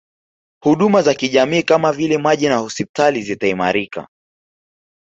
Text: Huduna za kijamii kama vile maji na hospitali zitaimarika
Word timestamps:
Huduna 0.63 1.01
za 1.01 1.13
kijamii 1.13 1.63
kama 1.63 1.91
vile 1.93 2.17
maji 2.17 2.49
na 2.49 2.57
hospitali 2.57 3.21
zitaimarika 3.23 4.07